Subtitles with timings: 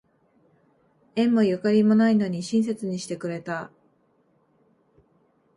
[1.15, 3.69] 縁もゆかりもないのに親切にしてくれた